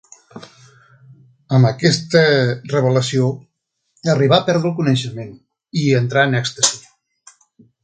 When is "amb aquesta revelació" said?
1.57-3.29